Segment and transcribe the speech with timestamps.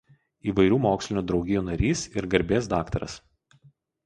[0.51, 3.21] Įvairių mokslinių draugijų narys ir garbės daktaras.